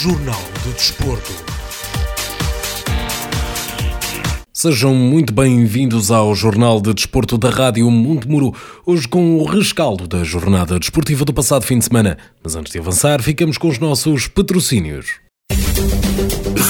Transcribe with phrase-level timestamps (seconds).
[0.00, 1.32] Jornal do Desporto.
[4.52, 8.54] Sejam muito bem-vindos ao Jornal de Desporto da Rádio Montemuro,
[8.86, 12.16] hoje com o rescaldo da jornada desportiva do passado fim de semana.
[12.44, 15.14] Mas antes de avançar, ficamos com os nossos patrocínios.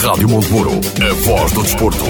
[0.03, 2.05] Rádio Montemuro, a voz do desporto.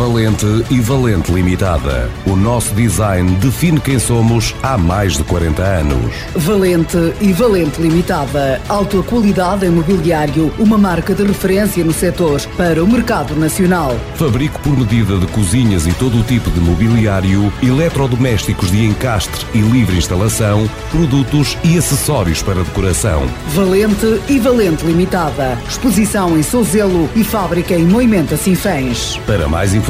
[0.00, 2.08] Valente e Valente Limitada.
[2.24, 6.14] O nosso design define quem somos há mais de 40 anos.
[6.34, 8.62] Valente e Valente Limitada.
[8.66, 13.94] Alta qualidade em mobiliário, uma marca de referência no setor para o mercado nacional.
[14.14, 19.58] Fabrico por medida de cozinhas e todo o tipo de mobiliário, eletrodomésticos de encastre e
[19.58, 23.28] livre instalação, produtos e acessórios para decoração.
[23.48, 25.58] Valente e Valente Limitada.
[25.68, 29.20] Exposição em Souzelo e fábrica em Moimenta Sinfãs.
[29.26, 29.89] Para mais informações,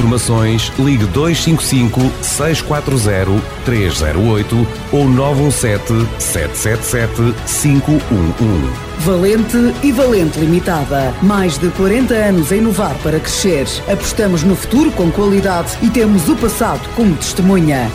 [0.78, 8.90] ligue 255 640 308 ou 917 777 511.
[9.00, 11.14] Valente e Valente Limitada.
[11.22, 13.66] Mais de 40 anos a inovar para crescer.
[13.90, 17.90] Apostamos no futuro com qualidade e temos o passado como testemunha.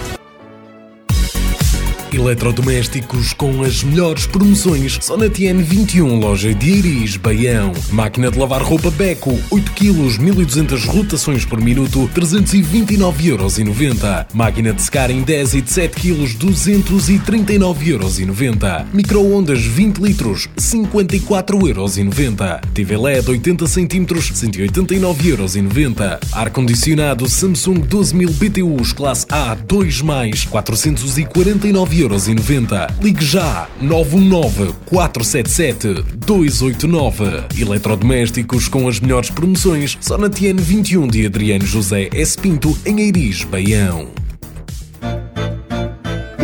[2.16, 7.74] Eletrodomésticos com as melhores promoções só na TN21, loja de Iris, Baião.
[7.92, 14.28] Máquina de lavar roupa Beco, 8 kg, 1200 rotações por minuto, 329,90€.
[14.34, 18.86] Máquina de secar em 10 e de 7 kg, 239,90€.
[18.94, 22.62] Micro-ondas 20 litros, 54,90€.
[22.74, 26.20] TV LED 80 cm, 189,90€.
[26.32, 33.02] Ar-condicionado Samsung 12000 BTUs classe A 2+, 449 4,90€.
[33.02, 37.46] Ligue já 919 477 289.
[37.60, 42.38] Eletrodomésticos com as melhores promoções só na TN 21 de Adriano José S.
[42.38, 44.25] Pinto em Eiris, Baião.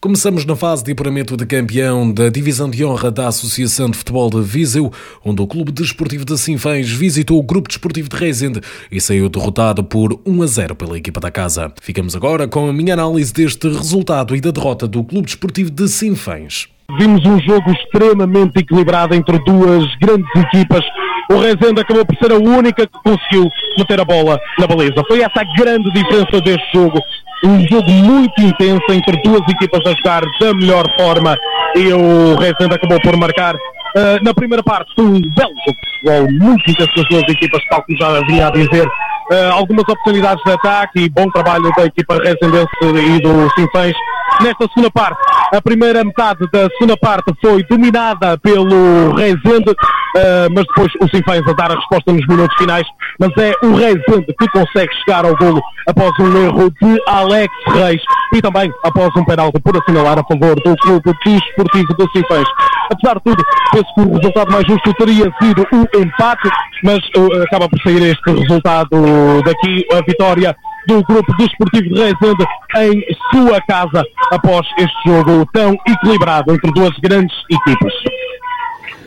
[0.00, 4.30] Começamos na fase de apuramento de campeão da Divisão de Honra da Associação de Futebol
[4.30, 4.92] de Viseu,
[5.24, 8.60] onde o Clube Desportivo de Sinfãs visitou o Grupo Desportivo de Reisende
[8.92, 11.72] e saiu derrotado por 1 a 0 pela equipa da casa.
[11.80, 15.88] Ficamos agora com a minha análise deste resultado e da derrota do Clube Desportivo de
[15.88, 16.68] Sinfãs.
[16.98, 20.84] Vimos um jogo extremamente equilibrado entre duas grandes equipas.
[21.32, 25.02] O Rezende acabou por ser a única que conseguiu meter a bola na baliza.
[25.08, 27.00] Foi essa a grande diferença deste jogo.
[27.42, 31.36] Um jogo muito intenso entre duas equipas a jogar da melhor forma
[31.74, 33.56] e o Rezende acabou por marcar
[33.96, 38.20] uh, na primeira parte um belo jogo de futebol, das duas equipas, tal como já
[38.26, 38.86] vinha a dizer.
[39.30, 43.94] Uh, algumas oportunidades de ataque e bom trabalho da equipa rezendense e do Sinfãs.
[44.40, 45.20] Nesta segunda parte,
[45.54, 51.46] a primeira metade da segunda parte foi dominada pelo Rezende, uh, mas depois o Sinfãs
[51.46, 52.86] a dar a resposta nos minutos finais.
[53.20, 58.02] Mas é o Rezende que consegue chegar ao golo após um erro de Alex Reis
[58.34, 62.48] e também após um penalti por assinalar a favor do clube desportivo do Sinfãs.
[62.92, 63.42] Apesar de tudo,
[63.72, 66.48] penso que o resultado mais justo teria sido o empate,
[66.84, 70.54] mas uh, acaba por sair este resultado daqui, a vitória
[70.86, 72.44] do Grupo Desportivo de Rezende
[72.76, 77.92] em sua casa após este jogo tão equilibrado entre duas grandes equipas.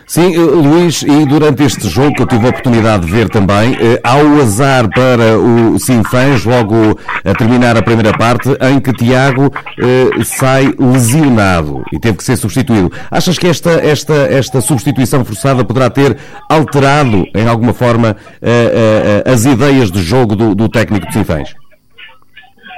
[0.08, 4.00] Sim, Luís, e durante este jogo que eu tive a oportunidade de ver também, eh,
[4.04, 9.52] há o azar para o Sinfãs, logo a terminar a primeira parte, em que Tiago
[9.80, 12.92] eh, sai lesionado e teve que ser substituído.
[13.10, 16.16] Achas que esta, esta, esta substituição forçada poderá ter
[16.48, 21.65] alterado, em alguma forma, eh, eh, as ideias de jogo do, do técnico de Sinfãs?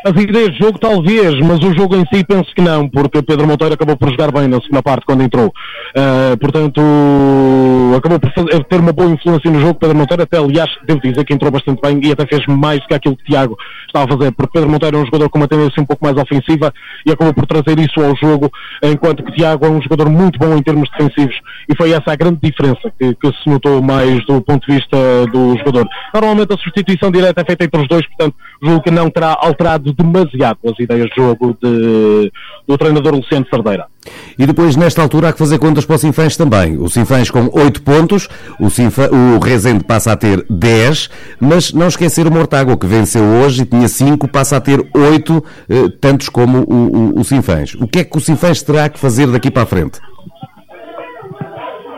[0.08, 3.46] As ideias de jogo talvez, mas o jogo em si penso que não, porque Pedro
[3.46, 5.48] Monteiro acabou por jogar bem na segunda parte quando entrou.
[5.48, 6.80] Uh, portanto,
[7.98, 9.74] acabou por fazer, ter uma boa influência no jogo.
[9.74, 12.88] Pedro Monteiro até, aliás, devo dizer que entrou bastante bem e até fez mais do
[12.88, 15.48] que aquilo que Tiago estava a fazer, porque Pedro Monteiro é um jogador com uma
[15.50, 16.74] tendência um pouco mais ofensiva
[17.06, 18.50] e acabou por trazer isso ao jogo,
[18.82, 21.36] enquanto que Tiago é um jogador muito bom em termos defensivos
[21.68, 24.98] e foi essa a grande diferença que, que se notou mais do ponto de vista
[25.34, 25.86] do jogador.
[26.14, 29.97] Normalmente a substituição direta é feita entre os dois, portanto, julgo que não terá alterado
[29.98, 32.32] demasiado as ideias de jogo de,
[32.68, 33.86] do treinador Luciano Sardeira.
[34.38, 36.78] E depois, nesta altura, há que fazer contas para o Sinfãs também.
[36.78, 38.30] O Sinfãs com 8 pontos,
[38.60, 41.10] o, Sinfã, o Rezende passa a ter 10,
[41.40, 45.44] mas não esquecer o Mortágua, que venceu hoje e tinha 5, passa a ter 8,
[45.70, 47.76] eh, tantos como o, o, o Sinfãs.
[47.76, 50.00] O que é que o Sinfãs terá que fazer daqui para a frente?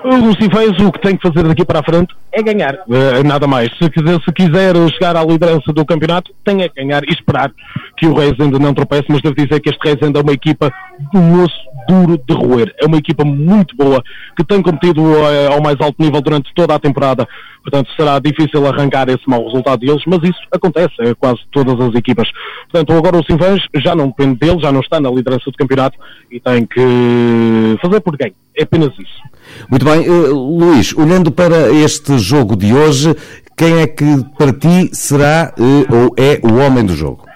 [0.04, 3.70] O o que tem que fazer daqui para a frente é ganhar, uh, nada mais.
[3.78, 7.52] Se quiser, se quiser chegar à liderança do campeonato, tem a ganhar e esperar
[7.98, 10.72] que o Reisende não tropece, mas devo dizer que este Reisende é uma equipa
[11.12, 12.74] do osso duro de roer.
[12.82, 14.02] É uma equipa muito boa,
[14.38, 17.28] que tem competido uh, ao mais alto nível durante toda a temporada.
[17.70, 21.94] Portanto, será difícil arrancar esse mau resultado deles, mas isso acontece a quase todas as
[21.94, 22.28] equipas.
[22.72, 25.98] Portanto, agora o Sinfãs já não depende dele, já não está na liderança do campeonato
[26.32, 28.34] e tem que fazer por quem.
[28.58, 29.70] É apenas isso.
[29.70, 33.16] Muito bem, uh, Luís, olhando para este jogo de hoje,
[33.56, 34.06] quem é que
[34.36, 37.29] para ti será uh, ou é o homem do jogo?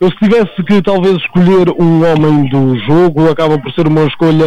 [0.00, 4.46] Eu se tivesse que talvez escolher um homem do jogo, acaba por ser uma escolha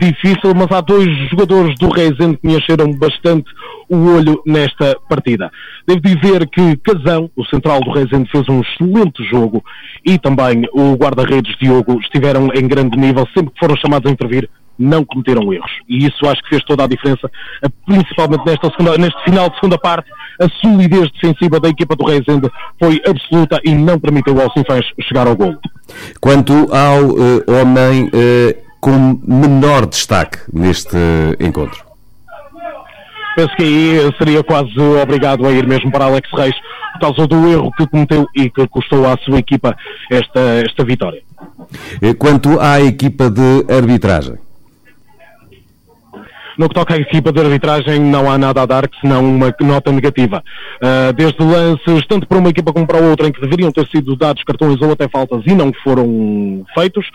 [0.00, 3.50] difícil, mas há dois jogadores do Reisende que me encheram bastante
[3.88, 5.50] o olho nesta partida.
[5.84, 9.64] Devo dizer que Casão, o central do Reisende, fez um excelente jogo
[10.06, 14.48] e também o guarda-redes Diogo estiveram em grande nível, sempre que foram chamados a intervir,
[14.78, 15.70] não cometeram erros.
[15.88, 17.30] E isso acho que fez toda a diferença,
[17.86, 20.10] principalmente nesta segunda, neste final de segunda parte.
[20.40, 25.26] A solidez defensiva da equipa do Reisende foi absoluta e não permitiu ao Sinfãs chegar
[25.26, 25.56] ao gol.
[26.20, 30.96] Quanto ao uh, homem uh, com menor destaque neste
[31.38, 31.84] encontro?
[33.36, 36.54] Penso que aí seria quase obrigado a ir mesmo para Alex Reis
[36.94, 39.76] por causa do erro que cometeu e que custou à sua equipa
[40.10, 41.22] esta, esta vitória.
[42.18, 44.38] Quanto à equipa de arbitragem?
[46.56, 49.54] No que toca à equipa de arbitragem, não há nada a dar que senão uma
[49.60, 50.42] nota negativa.
[50.76, 53.86] Uh, desde lances, tanto para uma equipa como para a outra, em que deveriam ter
[53.88, 57.06] sido dados cartões ou até faltas e não foram feitos,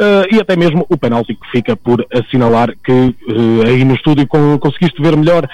[0.00, 4.26] uh, e até mesmo o penalti que fica por assinalar que uh, aí no estúdio
[4.26, 5.48] conseguiste ver melhor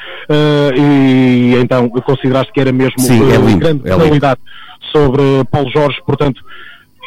[0.77, 4.41] e então consideraste que era mesmo Sim, é lindo, grande é qualidade
[4.93, 6.43] sobre Paulo Jorge, portanto,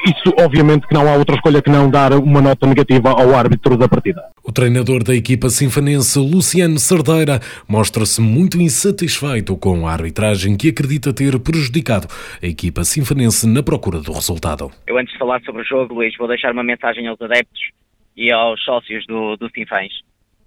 [0.06, 3.76] isso obviamente que não há outra escolha que não dar uma nota negativa ao árbitro
[3.76, 4.22] da partida.
[4.44, 11.14] O treinador da equipa sinfanense, Luciano Sardeira, mostra-se muito insatisfeito com a arbitragem que acredita
[11.14, 12.08] ter prejudicado
[12.42, 14.72] a equipa sinfanense na procura do resultado.
[14.86, 17.72] Eu antes de falar sobre o jogo, Luís, vou deixar uma mensagem aos adeptos
[18.16, 19.92] e aos sócios do, do Sinfãs.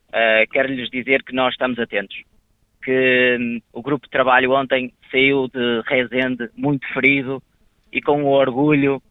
[0.08, 2.16] Uh, Quero-lhes dizer que nós estamos atentos,
[2.82, 7.42] que um, o grupo de trabalho ontem saiu de Rezende muito ferido
[7.92, 9.02] e com o orgulho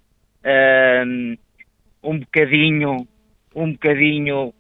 [2.04, 3.08] um bocadinho,
[3.56, 4.54] um bocadinho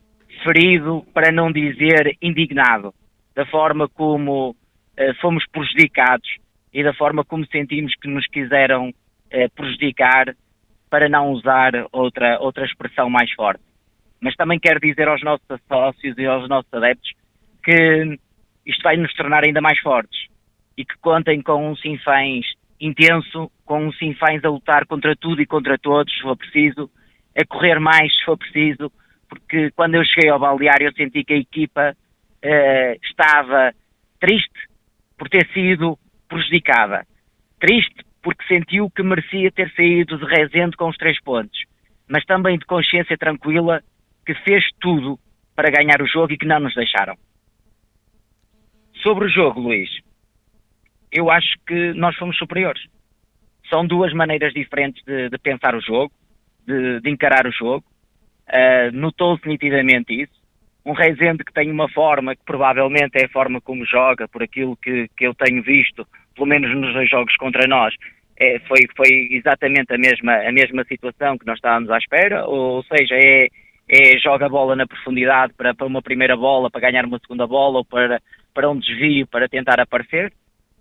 [0.43, 2.93] ferido, para não dizer indignado,
[3.35, 6.29] da forma como uh, fomos prejudicados
[6.73, 10.35] e da forma como sentimos que nos quiseram uh, prejudicar,
[10.89, 13.61] para não usar outra, outra expressão mais forte.
[14.21, 17.11] Mas também quero dizer aos nossos sócios e aos nossos adeptos
[17.63, 18.17] que
[18.65, 20.27] isto vai nos tornar ainda mais fortes
[20.77, 22.45] e que contem com um Sinfãs
[22.79, 26.89] intenso, com os Sinfãs a lutar contra tudo e contra todos, se for preciso,
[27.35, 28.91] a correr mais, se for preciso,
[29.29, 31.95] porque quando eu cheguei ao balneário eu senti que a equipa
[32.43, 33.73] uh, estava
[34.19, 34.67] triste
[35.17, 35.97] por ter sido
[36.27, 37.05] prejudicada.
[37.59, 41.59] Triste porque sentiu que merecia ter saído de Rezende com os três pontos,
[42.07, 43.81] mas também de consciência tranquila
[44.25, 45.19] que fez tudo
[45.55, 47.15] para ganhar o jogo e que não nos deixaram.
[49.01, 49.89] Sobre o jogo, Luís,
[51.11, 52.81] eu acho que nós fomos superiores.
[53.69, 56.11] São duas maneiras diferentes de, de pensar o jogo,
[56.65, 57.83] de, de encarar o jogo.
[58.47, 60.37] Uh, Notou-se nitidamente isso.
[60.85, 64.77] Um Reisende que tem uma forma, que provavelmente é a forma como joga, por aquilo
[64.77, 67.93] que, que eu tenho visto, pelo menos nos dois jogos contra nós,
[68.39, 72.75] é, foi, foi exatamente a mesma, a mesma situação que nós estávamos à espera, ou,
[72.75, 73.47] ou seja, é,
[73.89, 77.47] é joga a bola na profundidade para, para uma primeira bola, para ganhar uma segunda
[77.47, 78.21] bola, ou para,
[78.53, 80.31] para um desvio, para tentar aparecer.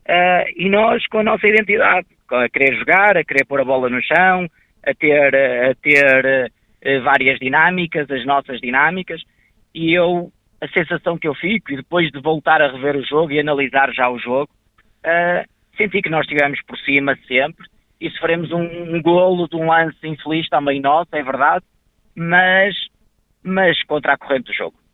[0.06, 3.88] Uh, e nós, com a nossa identidade, a querer jogar, a querer pôr a bola
[3.88, 4.48] no chão,
[4.86, 6.52] a ter, a ter
[6.84, 9.20] uh, várias dinâmicas, as nossas dinâmicas,
[9.74, 13.32] e eu, a sensação que eu fico, e depois de voltar a rever o jogo
[13.32, 14.50] e analisar já o jogo,
[15.04, 17.66] uh, senti que nós estivemos por cima sempre,
[18.00, 21.64] e sofremos um, um golo de um lance infeliz também nosso, é verdade,
[22.14, 22.76] mas,
[23.42, 24.85] mas contra a corrente do jogo.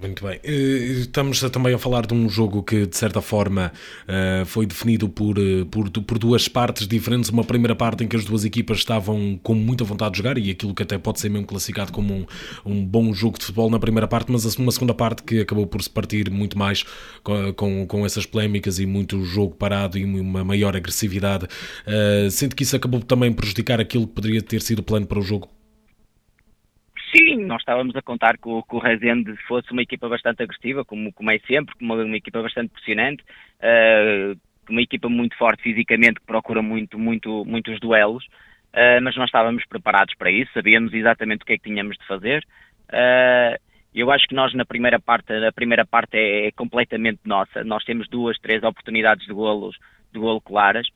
[0.00, 0.38] Muito bem.
[0.44, 3.72] Eh, estamos também a falar de um jogo que, de certa forma,
[4.06, 7.30] eh, foi definido por, eh, por, por, duas partes diferentes.
[7.30, 10.50] Uma primeira parte em que as duas equipas estavam com muita vontade de jogar e
[10.50, 12.26] aquilo que até pode ser mesmo classificado como um,
[12.64, 15.82] um bom jogo de futebol na primeira parte, mas uma segunda parte que acabou por
[15.82, 16.84] se partir muito mais
[17.56, 21.46] com, com, essas polémicas e muito jogo parado e uma maior agressividade.
[22.30, 25.22] Sente que isso acabou também prejudicar aquilo que poderia ter sido o plano para o
[25.22, 25.57] jogo?
[27.28, 31.12] Sim, nós estávamos a contar que o, o Rezende fosse uma equipa bastante agressiva, como,
[31.12, 33.22] como é sempre, uma, uma equipa bastante pressionante,
[33.60, 34.38] uh,
[34.70, 39.62] uma equipa muito forte fisicamente, que procura muito, muito, muitos duelos, uh, mas nós estávamos
[39.66, 42.42] preparados para isso, sabíamos exatamente o que é que tínhamos de fazer.
[42.88, 43.60] Uh,
[43.94, 47.62] eu acho que nós na primeira parte, a primeira parte é, é, completamente nossa.
[47.62, 49.76] Nós temos duas, três oportunidades de golos,
[50.12, 50.86] de golo claras.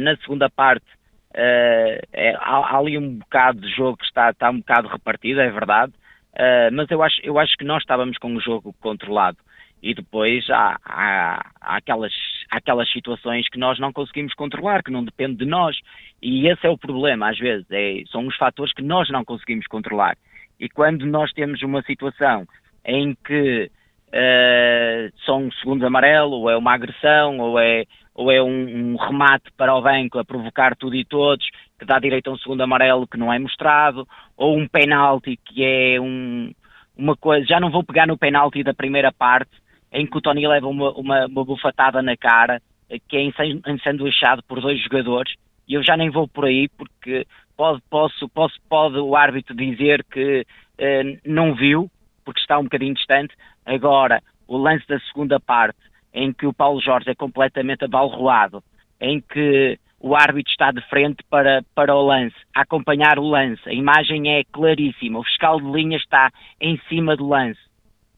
[0.00, 0.86] na segunda parte
[1.34, 5.40] Uh, é, há, há, ali um bocado de jogo que está, está um bocado repartido,
[5.40, 5.92] é verdade,
[6.34, 9.38] uh, mas eu acho, eu acho que nós estávamos com o jogo controlado.
[9.82, 12.12] E depois há, há, há, aquelas,
[12.50, 15.76] aquelas situações que nós não conseguimos controlar, que não depende de nós,
[16.22, 19.66] e esse é o problema às vezes, é, são os fatores que nós não conseguimos
[19.66, 20.16] controlar.
[20.58, 22.46] E quando nós temos uma situação
[22.86, 23.70] em que
[24.08, 28.96] uh, são um segundo amarelo, ou é uma agressão, ou é, ou é um, um,
[28.96, 31.44] remate para o banco a provocar tudo e todos,
[31.78, 34.06] que dá direito a um segundo amarelo que não é mostrado,
[34.36, 36.52] ou um penalti que é um,
[36.96, 39.50] uma coisa, já não vou pegar no penalti da primeira parte,
[39.92, 42.60] em que o Tony leva uma, uma, uma bufatada na cara,
[43.08, 43.22] que é
[43.70, 45.34] ensanduichado por dois jogadores,
[45.66, 50.04] e eu já nem vou por aí, porque pode, posso, posso, pode o árbitro dizer
[50.04, 50.46] que
[50.78, 51.90] eh, não viu,
[52.24, 55.78] porque está um bocadinho distante, agora o lance da segunda parte,
[56.14, 58.62] em que o Paulo Jorge é completamente abalroado,
[59.00, 63.68] em que o árbitro está de frente para, para o lance, a acompanhar o lance,
[63.68, 66.30] a imagem é claríssima, o fiscal de linha está
[66.60, 67.60] em cima do lance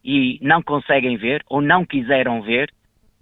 [0.04, 2.70] e não conseguem ver ou não quiseram ver,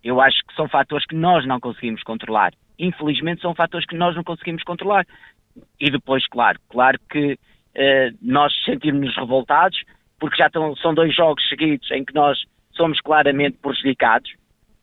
[0.03, 2.53] eu acho que são fatores que nós não conseguimos controlar.
[2.79, 5.07] Infelizmente são fatores que nós não conseguimos controlar.
[5.81, 7.39] E depois, claro, claro que
[7.75, 9.81] eh, nós sentimos-nos revoltados,
[10.19, 12.39] porque já estão, são dois jogos seguidos em que nós
[12.73, 14.31] somos claramente prejudicados,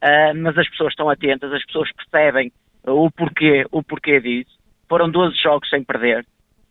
[0.03, 2.51] uh, mas as pessoas estão atentas, as pessoas percebem
[2.86, 4.60] o porquê, o porquê disso.
[4.89, 6.25] Foram 12 jogos sem perder,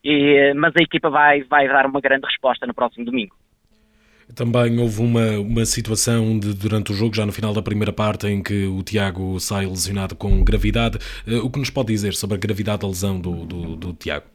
[0.04, 3.34] e, mas a equipa vai, vai dar uma grande resposta no próximo domingo.
[4.34, 8.26] Também houve uma, uma situação de, durante o jogo, já no final da primeira parte,
[8.28, 10.98] em que o Tiago sai lesionado com gravidade.
[11.26, 14.26] Uh, o que nos pode dizer sobre a gravidade da lesão do, do, do Tiago?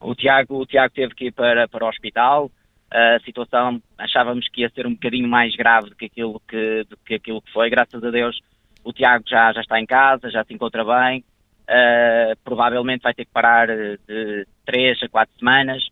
[0.00, 2.50] O Tiago, o Tiago teve que ir para, para o hospital,
[2.94, 6.96] a situação achávamos que ia ser um bocadinho mais grave do que aquilo que, do
[6.98, 7.68] que, aquilo que foi.
[7.68, 8.40] Graças a Deus
[8.84, 11.24] o Tiago já, já está em casa, já se encontra bem.
[11.62, 15.82] Uh, provavelmente vai ter que parar de 3 a 4 semanas,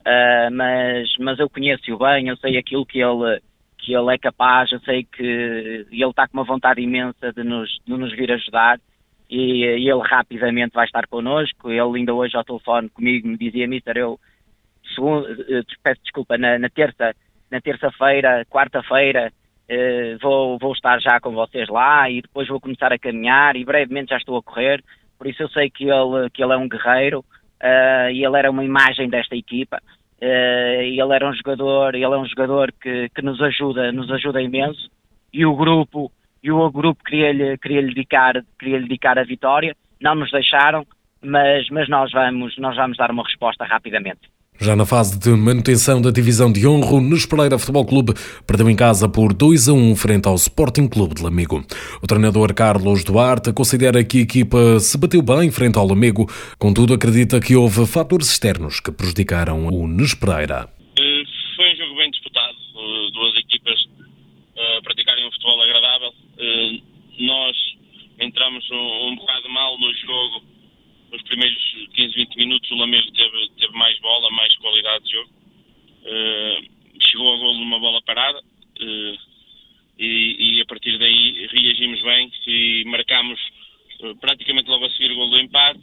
[0.00, 3.40] uh, mas, mas eu conheço-o bem, eu sei aquilo que ele,
[3.78, 7.70] que ele é capaz, eu sei que ele está com uma vontade imensa de nos,
[7.86, 8.78] de nos vir ajudar
[9.30, 11.70] e, e ele rapidamente vai estar connosco.
[11.70, 14.20] Ele ainda hoje ao telefone comigo me dizia, Mister, eu
[14.94, 17.14] segundo, eh, peço desculpa, na, na terça,
[17.50, 19.32] na terça-feira, quarta-feira,
[19.70, 23.64] uh, vou, vou estar já com vocês lá e depois vou começar a caminhar e
[23.64, 24.82] brevemente já estou a correr,
[25.18, 28.50] por isso eu sei que ele, que ele é um guerreiro uh, e ele era
[28.50, 29.80] uma imagem desta equipa.
[30.20, 34.10] Uh, e ele era um jogador, ele é um jogador que, que nos ajuda, nos
[34.10, 34.88] ajuda imenso
[35.32, 39.74] e o grupo e o grupo queria-lhe queria -lhe dedicar, queria -lhe dedicar a vitória,
[40.00, 40.86] não nos deixaram,
[41.22, 44.31] mas, mas nós, vamos, nós vamos dar uma resposta rapidamente.
[44.60, 48.12] Já na fase de manutenção da divisão de honra, o Nespereira Futebol Clube
[48.46, 51.64] perdeu em casa por 2 a 1 frente ao Sporting Clube de Lamego.
[52.00, 56.28] O treinador Carlos Duarte considera que a equipa se bateu bem frente ao Lamego,
[56.58, 60.68] contudo acredita que houve fatores externos que prejudicaram o Nespereira.
[60.96, 61.22] Eh,
[61.56, 63.78] foi um jogo bem disputado, eh, duas equipas
[64.56, 66.12] eh, praticarem um futebol agradável.
[67.18, 67.56] Nós
[68.20, 70.51] entramos um bocado mal no jogo
[71.32, 75.30] primeiros 15, 20 minutos o Lamego teve, teve mais bola, mais qualidade de jogo.
[76.02, 79.18] Uh, chegou ao golo numa bola parada uh,
[79.98, 83.40] e, e, a partir daí reagimos bem e marcámos
[84.00, 85.80] uh, praticamente logo a seguir o golo do empate.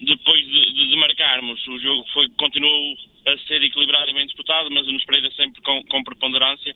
[0.00, 2.96] depois de, de, de, marcarmos, o jogo foi, continuou
[3.28, 6.74] a ser equilibrado e bem disputado, mas o Nos Pereira sempre com, com preponderância.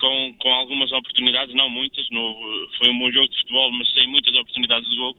[0.00, 2.08] Com, com algumas oportunidades, não muitas.
[2.08, 5.14] No, foi um bom jogo de futebol, mas sem muitas oportunidades de gol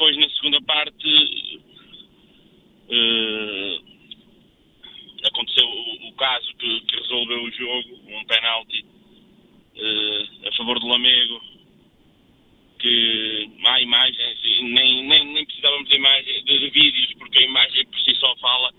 [0.00, 1.60] depois, na segunda parte,
[2.88, 3.84] uh,
[5.26, 8.82] aconteceu o, o caso que, que, resolveu o jogo, um penalti
[9.76, 11.42] uh, a favor do Lamego,
[12.78, 17.86] que há imagens, nem, nem, nem precisávamos de, imagens, de, de, vídeos, porque a imagem
[17.86, 18.72] por si só fala.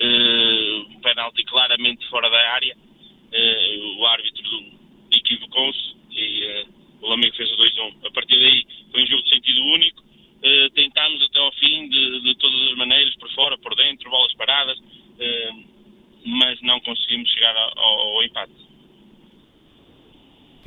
[0.00, 2.76] Uh, um penalti claramente fora da área.
[2.76, 4.64] Uh, o árbitro
[5.10, 6.68] equivocou-se e uh,
[7.02, 8.06] o Lamego fez o 2-1.
[8.06, 10.08] A partir daí foi um jogo de sentido único.
[10.38, 14.32] Uh, tentámos até ao fim, de, de, todas as maneiras, por fora, por dentro, bolas
[14.34, 14.78] paradas,
[16.24, 17.56] mas não conseguimos chegar
[18.22, 18.68] empate.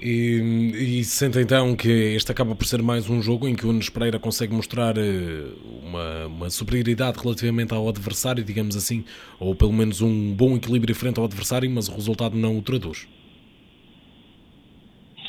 [0.03, 3.67] E, e sente então que este acaba por ser mais um jogo em que o
[3.67, 5.53] Nunes Pereira consegue mostrar eh,
[5.83, 9.05] uma, uma, superioridade relativamente ao adversário, digamos assim,
[9.39, 13.07] ou pelo menos um bom equilíbrio frente ao adversário, mas o resultado não o traduz.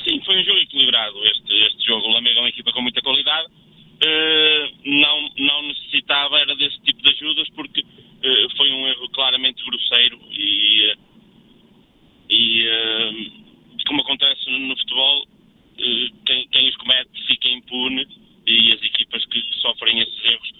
[0.09, 2.07] Sim, foi um jogo equilibrado este, este jogo.
[2.07, 7.03] O Lamega é uma equipa com muita qualidade, uh, não, não necessitava era desse tipo
[7.03, 10.97] de ajudas porque uh, foi um erro claramente grosseiro e,
[12.31, 13.43] e
[13.93, 15.29] como acontece no futebol,
[15.79, 18.09] eh, quem, quem os comete fica impune
[18.47, 20.53] e as equipas que sofrem esses erros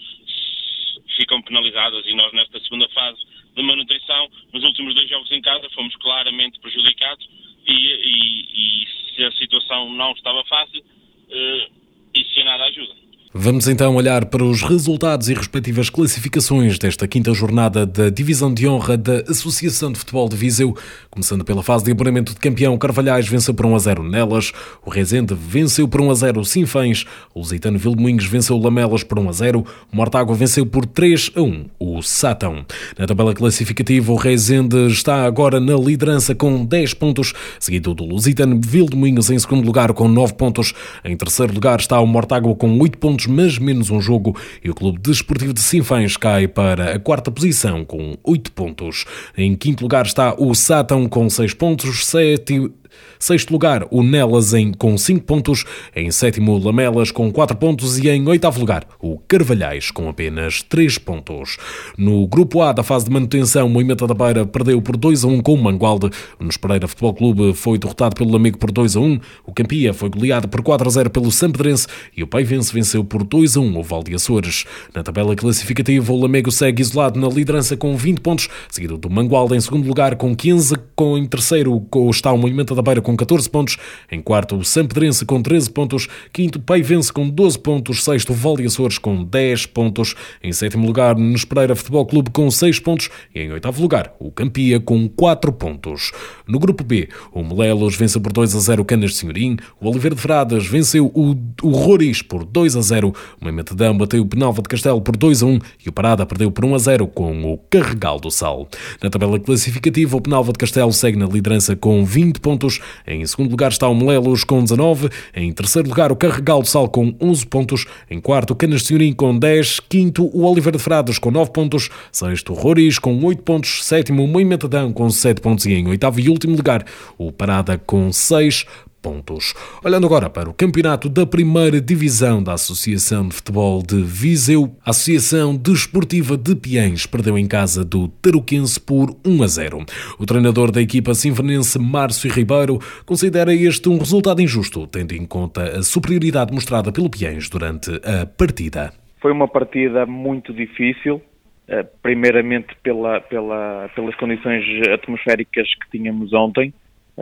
[1.17, 3.19] ficam penalizadas e nós nesta segunda fase
[3.57, 7.27] de manutenção, nos últimos dois jogos em casa, fomos claramente prejudicados
[7.67, 11.73] e, e, e se a situação não estava fácil, uh,
[12.15, 12.95] isso sem nada ajuda.
[13.35, 18.69] Vamos então olhar para os resultados e respectivas classificações desta quinta jornada da Divisão de
[18.69, 20.77] Honra da Associação de Futebol de Viseu.
[21.11, 24.53] Começando pela fase de apuramento de campeão, Carvalhais venceu por 1 a 0 Nelas,
[24.85, 29.29] o Rezende venceu por 1 a 0 Sinfãs, o Lusitano Vilmoinhos venceu Lamelas por 1
[29.31, 32.67] a 0, o Mortágua venceu por 3 a 1 o Satão.
[32.99, 38.61] Na tabela classificativa, o Rezende está agora na liderança com 10 pontos, seguido do Lusitano
[38.63, 40.75] Vilmoinhos em segundo lugar com 9 pontos.
[41.03, 44.71] Em terceiro lugar está o Mortágua com 8 pontos pontos, mas menos um jogo, e
[44.71, 49.05] o Clube Desportivo de Sinfãs cai para a quarta posição com 8 pontos.
[49.37, 52.71] Em quinto lugar está o Sátão com 6 pontos, sete
[53.19, 55.65] Sexto lugar, o Nelas em, com 5 pontos.
[55.95, 57.99] Em sétimo, Lamelas com 4 pontos.
[57.99, 61.57] E em oitavo lugar, o Carvalhais com apenas 3 pontos.
[61.97, 65.29] No grupo A da fase de manutenção, o Moimenta da Beira perdeu por 2 a
[65.29, 66.11] 1 com o Mangualde.
[66.41, 69.21] O Nespereira Futebol Clube foi derrotado pelo Amigo por 2 a 1.
[69.47, 71.87] O Campia foi goleado por 4 a 0 pelo Sampedrense.
[72.17, 74.65] E o Paivense venceu por 2 a 1 o Valde Açores.
[74.95, 79.55] Na tabela classificativa, o Lamego segue isolado na liderança com 20 pontos, seguido do Mangualde
[79.55, 83.49] em segundo lugar com 15, com em terceiro está o Moimenta da Beira com 14
[83.49, 83.79] pontos.
[84.11, 86.09] Em quarto, o Sampedrense com 13 pontos.
[86.33, 88.05] Quinto, Paivense com 12 pontos.
[88.05, 90.15] Sexto, Val Açores com 10 pontos.
[90.43, 93.09] Em sétimo lugar, Nunes Pereira Futebol Clube com 6 pontos.
[93.35, 96.13] E em oitavo lugar, o Campia com 4 pontos.
[96.47, 99.57] No grupo B, o Melelos venceu por 2 a 0 o Canas de Senhorim.
[99.81, 103.13] O Oliveira de Fradas venceu o, o Roriz por 2 a 0.
[103.41, 105.59] O Moimetedão bateu o Penalva de Castelo por 2 a 1.
[105.85, 108.69] E o Parada perdeu por 1 a 0 com o Carregal do Sal.
[109.03, 112.81] Na tabela classificativa, o Penalva de Castelo segue na liderança com 20 pontos pontos.
[113.07, 115.11] Em segundo lugar está o Melelos com 19.
[115.35, 117.87] Em terceiro lugar, o Carregal do Sal com 11 pontos.
[118.11, 119.81] Em quarto, o Canas de com 10.
[119.81, 121.91] Quinto, o Oliveira de Frades com 9 pontos.
[122.11, 123.85] Sexto, o Roriz com 8 pontos.
[123.85, 125.67] Sétimo, o Moimetadão com 7 pontos.
[125.67, 126.85] E em oitavo e último lugar,
[127.19, 128.65] o Parada com 6
[129.03, 129.53] pontos.
[129.85, 134.91] Olhando agora para o campeonato da primeira divisão da Associação de Futebol de Viseu, a
[134.91, 139.85] Associação Desportiva de Piens perdeu em casa do Taruquense por 1 a 0.
[140.19, 145.79] O treinador da equipa sinfonense, Márcio Ribeiro, considera este um resultado injusto, tendo em conta
[145.79, 148.93] a superioridade mostrada pelo Piens durante a partida.
[149.21, 151.21] Foi uma partida muito difícil,
[151.69, 156.73] eh, primeiramente pela, pela, pelas condições atmosféricas que tínhamos ontem,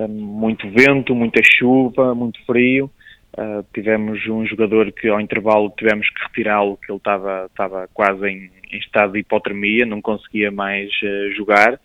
[0.09, 2.90] muito vento, muita chuva, muito frio.
[3.38, 8.26] Uh, tivemos um jogador que ao intervalo tivemos que retirá-lo, que ele estava, estava quase
[8.26, 11.79] em, em, estado de hipotermia, não conseguia mais uh, jogar.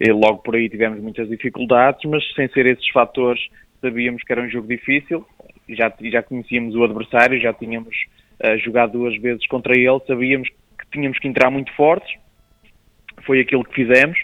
[0.00, 3.40] E logo por aí tivemos muitas dificuldades, mas sem ser esses fatores,
[3.80, 5.24] sabíamos que era um jogo difícil.
[5.68, 7.94] Já, já conhecíamos o adversário, já tínhamos
[8.42, 12.18] uh, jogado duas vezes contra ele, sabíamos que tínhamos que entrar muito fortes.
[13.24, 14.18] Foi aquilo que fizemos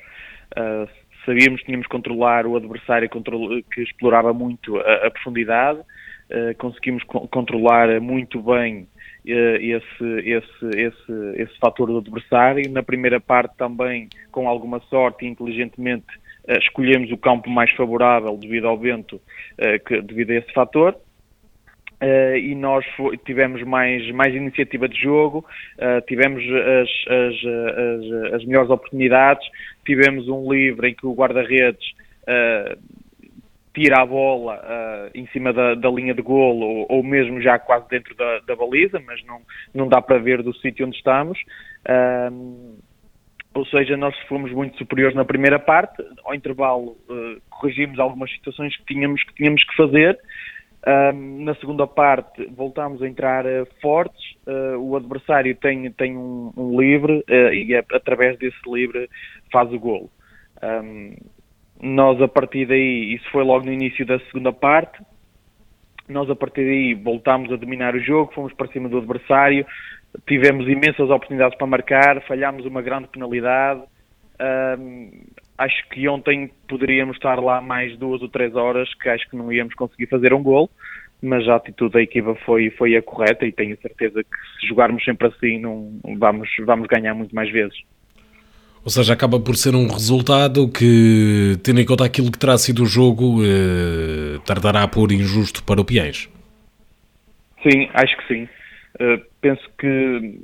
[1.24, 7.26] sabíamos que tínhamos que controlar o adversário que explorava muito a, profundidade, uh, conseguimos co
[7.28, 12.70] controlar muito bem uh, esse, esse, esse, esse fator do adversário.
[12.70, 16.06] Na primeira parte também, com alguma sorte e inteligentemente,
[16.48, 19.20] uh, escolhemos o campo mais favorável devido ao vento,
[19.86, 20.96] que, devido a esse fator.
[22.02, 22.84] Uh, e nós
[23.24, 25.44] tivemos mais, mais iniciativa de jogo,
[25.78, 29.46] uh, tivemos as, as, as, as, melhores oportunidades,
[29.86, 31.84] tivemos um livre em que o guarda-redes
[32.22, 32.78] uh,
[33.72, 37.88] tira a bola em cima da, da, linha de golo ou, ou, mesmo já quase
[37.88, 39.40] dentro da, da, baliza, mas não,
[39.74, 41.36] não dá para ver do sítio onde estamos.
[43.52, 46.96] ou seja, nós fomos muito superiores na primeira parte, ao intervalo
[47.50, 50.18] corrigimos algumas situações que tínhamos que, tínhamos que fazer,
[50.86, 56.52] Um, na segunda parte voltámos a entrar uh, fortes, uh, o adversário tem, tem um,
[56.54, 59.08] um livre uh, e é, através desse livre
[59.50, 60.10] faz o golo.
[60.62, 61.16] Um,
[61.80, 65.02] nós a partir daí, isso foi logo no início da segunda parte,
[66.06, 69.66] nós a partir daí voltámos a dominar o jogo, fomos para cima do adversário,
[70.26, 73.82] tivemos imensas oportunidades para marcar, falhámos uma grande penalidade,
[75.58, 79.52] acho que ontem poderíamos estar lá mais duas ou três horas, que acho que não
[79.52, 80.70] íamos conseguir fazer um gol,
[81.22, 85.02] mas a atitude da equipa foi, foi a correta e tenho certeza que se jogarmos
[85.04, 87.76] sempre assim não, vamos, vamos ganhar muito mais vezes.
[88.84, 92.82] Ou seja, acaba por ser um resultado que, tendo em conta aquilo que terá sido
[92.82, 96.28] o jogo, eh, tardará por injusto para o Piens.
[97.62, 98.48] Sim, acho que sim.
[99.00, 100.38] Uh, penso que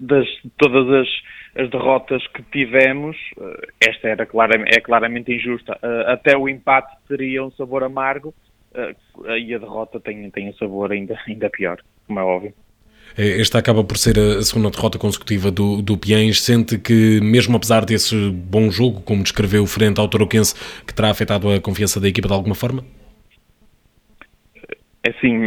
[0.00, 0.26] das
[0.58, 1.08] todas as
[1.54, 5.78] as derrotas que tivemos, eh, esta era clara, é claramente injusta.
[5.82, 8.34] Eh, até o empate teria um sabor amargo
[8.74, 8.94] eh,
[9.38, 12.54] e a derrota tem, tem um sabor ainda, ainda pior, como é óbvio.
[13.14, 16.40] Esta acaba por ser a segunda derrota consecutiva do, do Piens.
[16.40, 20.54] Sente que, mesmo apesar desse bom jogo, como descreveu frente ao Toroquense,
[20.86, 22.82] que terá afetado a confiança da equipa de alguma forma?
[25.04, 25.44] É assim,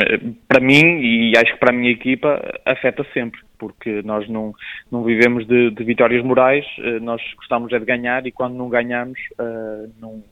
[0.47, 4.53] para mim e acho que para a minha equipa afeta sempre porque nós não,
[4.91, 8.69] não vivemos de, de vitórias morais, uh, nós gostamos é de ganhar e quando não
[8.69, 10.23] ganhamos, uh, não,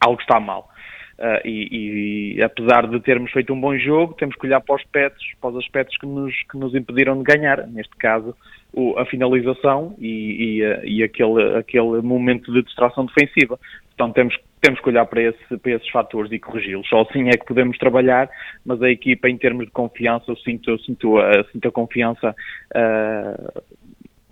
[0.00, 0.68] algo está mal.
[1.16, 4.80] Uh, e, e, apesar de termos feito um bom jogo, temos que olhar para os
[4.82, 8.34] aspectos, para os aspectos que nos, que nos impediram de ganhar, neste caso
[8.72, 13.58] o, a finalização e, e, e, aquele, aquele momento de distração defensiva.
[13.94, 16.88] Então temos, temos que olhar para, esse, para esses fatores e corrigi-los.
[16.88, 18.28] Só assim é que podemos trabalhar,
[18.64, 22.34] mas a equipa, em termos de confiança, eu sinto, eu sinto, a, sinto a confiança
[22.74, 23.62] uh,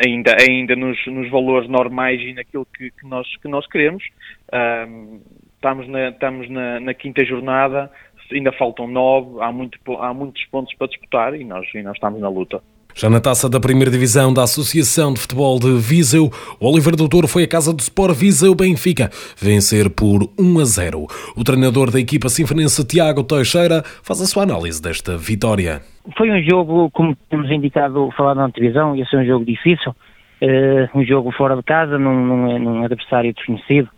[0.04, 4.04] ainda, ainda nos, nos, valores normais e naquilo que, que, nós, que nós queremos.
[4.52, 5.20] Uh,
[5.54, 7.90] estamos na, estamos na, na, quinta jornada,
[8.32, 12.20] ainda faltam nove, há, muito, há muitos pontos para disputar e nós, e nós estamos
[12.20, 12.60] na luta.
[12.94, 17.26] Já na taça da primeira divisão da Associação de Futebol de Viseu, o Oliver Doutor
[17.26, 19.08] foi a casa do Sport Viseu Benfica,
[19.40, 21.06] vencer por 1 a 0.
[21.34, 25.80] O treinador da equipa sinfonense Tiago Teixeira faz a sua análise desta vitória.
[26.18, 30.98] Foi um jogo, como temos indicado, falado na televisão, ia ser um jogo difícil, uh,
[30.98, 33.88] um jogo fora de casa, num, num, num adversário desconhecido,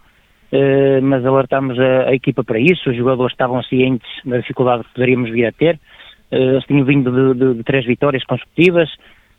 [0.52, 4.94] uh, mas alertámos a, a equipa para isso, os jogadores estavam cientes da dificuldade que
[4.94, 5.80] poderíamos vir a ter,
[6.30, 8.90] eles tinham vindo de, de, de três vitórias consecutivas.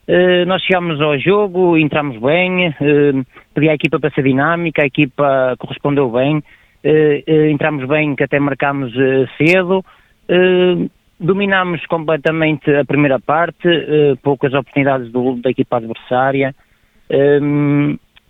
[0.08, 4.86] Uh, nós chegámos ao jogo, entramos bem, uh, pedi à equipa para ser dinâmica, a
[4.86, 6.44] equipa correspondeu bem,
[7.50, 8.94] entramos bem que até marcámos
[9.40, 9.84] cedo,
[11.20, 13.68] dominámos completamente a primeira parte,
[14.22, 16.54] poucas oportunidades do, da equipa adversária.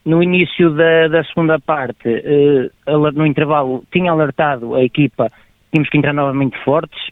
[0.06, 2.08] no início da, da segunda parte,
[3.14, 5.30] no intervalo, tinha alertado a equipa,
[5.70, 7.12] tínhamos que entrar novamente fortes,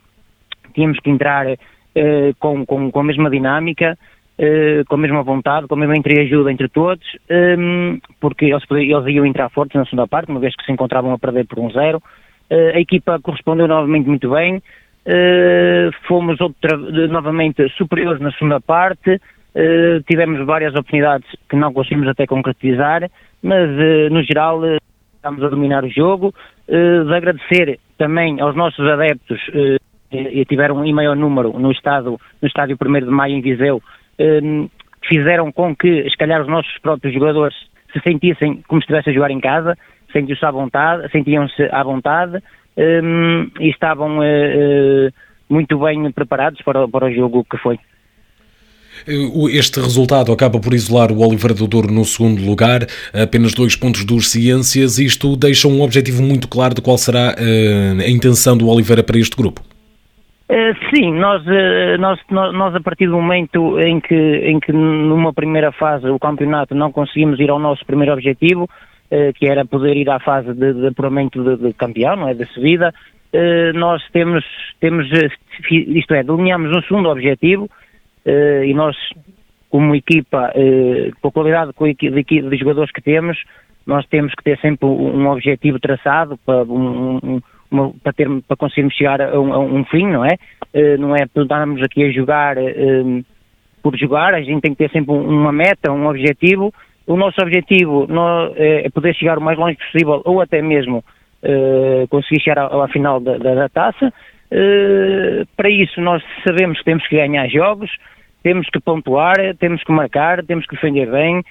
[0.74, 1.46] tínhamos que entrar
[1.94, 3.98] uh, com, com, com, a mesma dinâmica,
[4.38, 9.08] uh, com a mesma vontade, com a mesma entreajuda entre todos, ehm, porque eles, eles
[9.08, 11.72] iam entrar fortes na segunda parte, uma vez que se encontravam a perder por um
[11.72, 12.02] zero.
[12.52, 14.62] Uh, a equipa correspondeu novamente muito bem,
[16.08, 16.78] fomos outra,
[17.10, 19.20] novamente superiores na segunda parte,
[20.08, 23.70] tivemos várias oportunidades que não conseguimos até concretizar, mas
[24.10, 24.62] no geral
[25.14, 26.34] estamos a dominar o jogo.
[26.66, 29.42] de agradecer também aos nossos adeptos
[30.14, 33.82] e tiveram em maior número no, estado, no estádio 1 de Maio em Viseu,
[34.20, 34.70] um,
[35.08, 37.56] fizeram com que, se calhar, os nossos próprios jogadores
[37.92, 39.78] se sentissem como se estivessem a jogar em casa,
[40.12, 42.38] sentiam-se à vontade, sentiam-se à vontade
[42.78, 45.14] um, e estavam uh, uh,
[45.50, 47.80] muito bem preparados para, para o jogo que foi.
[49.52, 54.06] Este resultado acaba por isolar o Oliveira do Douro no segundo lugar, apenas dois pontos
[54.06, 55.00] dos Ciências.
[55.00, 59.36] Isto deixa um objetivo muito claro de qual será a intenção do Oliveira para este
[59.36, 59.62] grupo.
[60.50, 65.34] Uh, sim, nós, uh, nós, nós, a partir do momento em que, em que numa
[65.34, 69.96] primeira fase o campeonato não conseguimos ir ao nosso primeiro objetivo, uh, que era poder
[69.96, 72.94] ir à fase de, de apuramento de, de, campeão, não é, de subida,
[73.74, 74.46] nós temos,
[74.80, 75.08] temos,
[75.72, 77.68] isto é, delineamos um segundo objetivo
[78.24, 78.96] e nós,
[79.72, 80.54] como equipa,
[81.20, 83.36] com a qualidade de, de, jogadores que temos,
[83.88, 87.42] nós temos que ter sempre um objetivo traçado para um, um
[88.04, 90.38] para, ter, para conseguirmos chegar a um, a um fim, não é?
[90.74, 93.26] Uh, não é darmos aqui a jogar uh,
[93.82, 96.74] por jogar, a gente tem que ter sempre uma meta, um objetivo.
[97.06, 101.04] O nosso objetivo no, é poder chegar o mais longe possível ou até mesmo
[101.44, 104.14] uh, conseguir chegar à, à final da, da, da taça.
[105.58, 107.92] para isso nós sabemos que temos que ganhar jogos,
[108.42, 111.44] temos que pontuar, temos que marcar, temos que defender bem,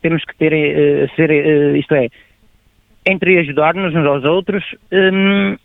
[0.00, 1.30] temos que ter, ser,
[1.76, 2.08] isto é,
[3.06, 4.64] entre ajudar-nos uns aos outros.
[4.92, 5.56] Um,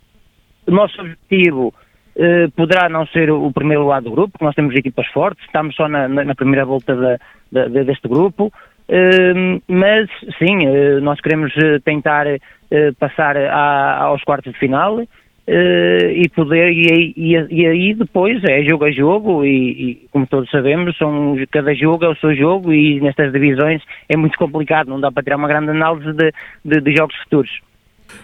[0.66, 1.74] o nosso objetivo
[2.14, 5.74] Uh, poderá não ser o primeiro lado do grupo, porque nós temos equipas fortes, estamos
[5.74, 7.16] só na, na, primeira volta da,
[7.50, 8.52] da, deste grupo,
[8.86, 11.54] uh, mas sim, uh, nós queremos
[11.86, 12.26] tentar
[12.98, 15.00] passar a, aos quartos de final
[15.46, 20.48] e poder, e, e, e, aí depois é jogo a jogo e, e, como todos
[20.50, 25.00] sabemos, são, cada jogo é o seu jogo e nestas divisões é muito complicado, não
[25.00, 26.32] dá para tirar uma grande análise de,
[26.64, 27.50] de, de jogos futuros.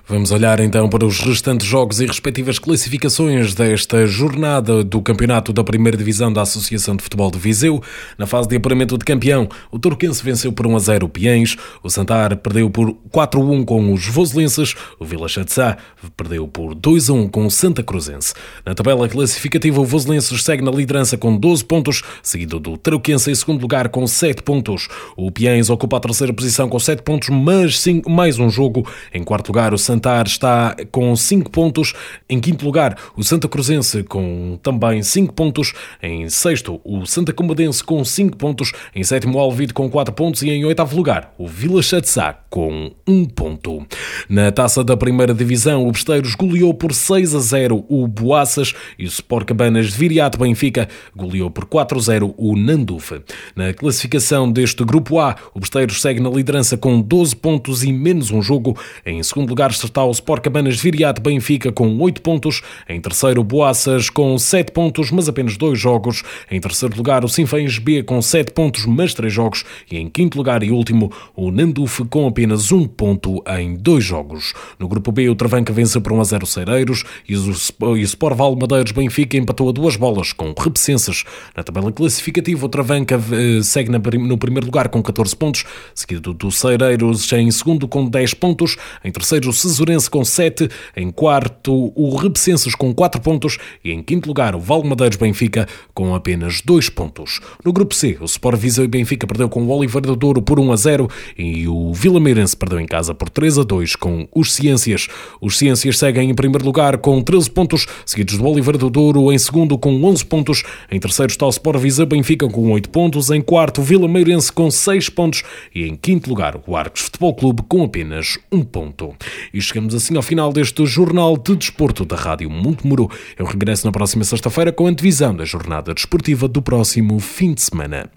[0.06, 5.62] Vamos olhar então para os restantes jogos e respectivas classificações desta jornada do Campeonato da
[5.62, 7.82] Primeira Divisão da Associação de Futebol de Viseu.
[8.16, 11.56] Na fase de apuramento de campeão, o Turquense venceu por 1 a 0 o Piens,
[11.82, 15.76] o Santar perdeu por 4 a 1 com os Voselenses, o Vila Chatzá
[16.16, 18.34] perdeu por 2 a 1 com o Santa Cruzense.
[18.64, 23.34] Na tabela classificativa, o Voselenses segue na liderança com 12 pontos, seguido do Tarouquense em
[23.34, 24.88] segundo lugar com 7 pontos.
[25.16, 28.86] O Piens ocupa a terceira posição com 7 pontos, mas sim, mais um jogo.
[29.12, 31.94] Em quarto lugar, o Santar está com 5 pontos.
[32.28, 35.72] Em quinto lugar, o Santa Cruzense com também 5 pontos.
[36.02, 38.72] Em sexto, o Santa Combadense com 5 pontos.
[38.94, 40.42] Em sétimo, o Alvide com 4 pontos.
[40.42, 43.86] E em oitavo lugar, o Vila Chatzá com 1 um ponto.
[44.28, 49.04] Na taça da primeira divisão, o Besteiros goleou por 6 a 0 o Boaças e
[49.04, 53.20] o Sport Cabanas de Viriato Benfica goleou por 4 a 0 o Nandufe.
[53.54, 58.30] Na classificação deste grupo A, o Besteiros segue na liderança com 12 pontos e menos
[58.30, 58.76] um jogo.
[59.04, 62.62] Em segundo lugar, está o Sport Cabanas de Viriato Benfica com 8 pontos.
[62.88, 66.22] Em terceiro, Boaças com 7 pontos, mas apenas 2 jogos.
[66.50, 69.64] Em terceiro lugar, o Sinfãs B com 7 pontos, mas 3 jogos.
[69.90, 74.54] E em quinto lugar e último, o Nandufe com apenas 1 ponto em 2 jogos.
[74.78, 78.56] No grupo B, o Travanca venceu por 1 a 0 Cereiros e o Sport Val
[78.56, 81.24] Madeiros Benfica empatou a duas bolas com Repecenses.
[81.56, 86.50] Na tabela classificativa, o Travanca eh, segue no primeiro lugar com 14 pontos, seguido do
[86.50, 88.76] Cereiros em segundo com 10 pontos.
[89.04, 94.02] Em terceiro, o Cesurense com 7, em quarto o Rebecenses com 4 pontos e em
[94.02, 97.40] quinto lugar o Valmadeiros Benfica com apenas 2 pontos.
[97.64, 100.60] No grupo C, o Sport Viseu e Benfica perdeu com o Oliveira do Douro por
[100.60, 104.28] 1 a 0 e o Vila Meirense perdeu em casa por 3 a 2 com
[104.34, 105.08] os Ciências.
[105.40, 109.38] Os Ciências seguem em primeiro lugar com 13 pontos, seguidos do Oliveira do Douro em
[109.38, 113.40] segundo com 11 pontos, em terceiro está o Sport Viseu Benfica com 8 pontos, em
[113.40, 115.42] quarto o Vila Meirense com 6 pontos
[115.74, 119.14] e em quinto lugar o Arcos Futebol Clube com apenas 1 ponto.
[119.52, 123.10] E chegamos assim ao final deste Jornal de Desporto da Rádio Montemuro.
[123.38, 127.62] Eu regresso na próxima sexta-feira com a divisão da jornada desportiva do próximo fim de
[127.62, 128.10] semana.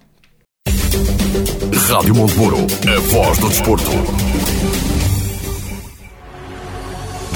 [1.90, 3.92] Rádio Montemuro, a voz do desporto.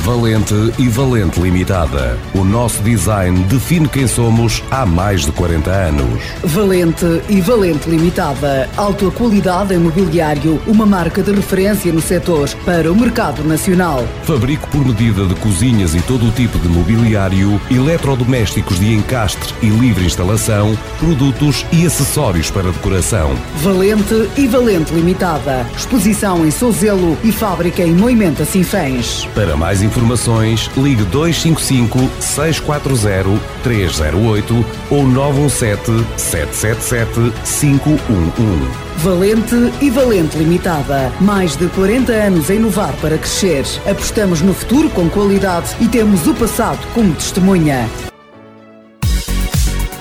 [0.05, 2.15] Valente e Valente Limitada.
[2.35, 6.23] O nosso design define quem somos há mais de 40 anos.
[6.43, 8.69] Valente e Valente Limitada.
[8.77, 14.07] Alta qualidade em mobiliário, uma marca de referência no setor para o mercado nacional.
[14.25, 19.69] Fabrico por medida de cozinhas e todo o tipo de mobiliário, eletrodomésticos de encastre e
[19.69, 23.35] livre instalação, produtos e acessórios para decoração.
[23.55, 25.65] Valente e Valente Limitada.
[25.75, 29.27] Exposição em Souzelo e fábrica em Moimenta Sinfãs.
[29.33, 38.86] Para mais informações informações, ligue 255 640 308 ou 917 777 511.
[38.97, 41.12] Valente e Valente Limitada.
[41.21, 43.65] Mais de 40 anos a inovar para crescer.
[43.89, 47.89] Apostamos no futuro com qualidade e temos o passado como testemunha.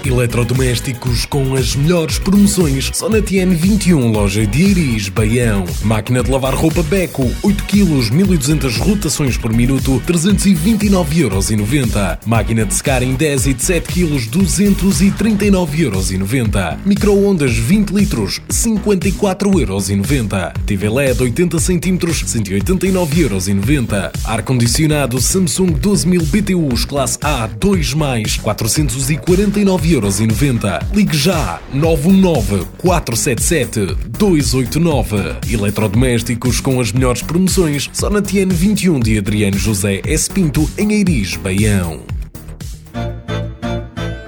[0.07, 5.65] Eletrodomésticos com as melhores promoções só na TN21, loja de Iris, Baião.
[5.83, 12.19] Máquina de lavar roupa Beco, 8 kg, 1200 rotações por minuto, 329,90€.
[12.27, 16.77] Máquina de secar em 10 e de 7 kg, 239,90€.
[16.85, 20.53] Microondas 20 litros, 54,90€.
[20.67, 24.11] TV LED 80 cm, 189,90€.
[24.25, 27.95] Ar-condicionado Samsung 12000 BTUs classe A 2+,
[28.43, 29.94] 449,90€.
[30.01, 30.95] 9,90€.
[30.95, 35.37] Ligue já 919 477 289.
[35.53, 40.31] Eletrodomésticos com as melhores promoções só na TN 21 de Adriano José S.
[40.31, 42.14] Pinto em Eiris, Baião.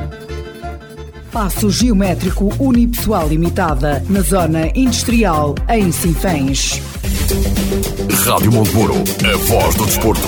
[1.32, 6.80] Passo Geométrico Unipessoal Limitada, na Zona Industrial, em Sinfãs.
[8.26, 10.28] Rádio Monteburo, a voz do desporto.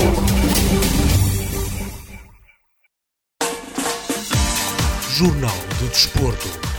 [5.10, 6.75] Jornal do Desporto.